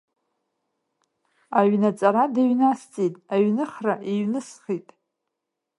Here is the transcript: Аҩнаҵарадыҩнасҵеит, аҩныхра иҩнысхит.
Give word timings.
Аҩнаҵарадыҩнасҵеит, 1.57 3.15
аҩныхра 3.33 3.95
иҩнысхит. 4.11 4.87